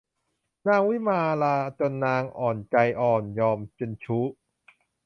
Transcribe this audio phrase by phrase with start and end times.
[0.67, 2.23] นางวิมาลาจนนาง
[2.71, 4.25] ใจอ่อนยอมเป็นชู้